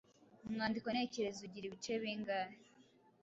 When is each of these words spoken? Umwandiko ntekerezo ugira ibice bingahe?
Umwandiko 0.47 0.87
ntekerezo 0.91 1.39
ugira 1.43 1.65
ibice 1.67 1.93
bingahe? 2.01 2.55